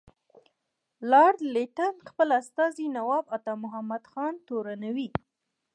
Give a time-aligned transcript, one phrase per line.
[1.11, 5.09] لارډ لیټن خپل استازی نواب عطامحمد خان تورنوي.